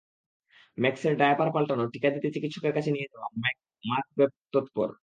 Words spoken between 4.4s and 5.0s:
তৎপর।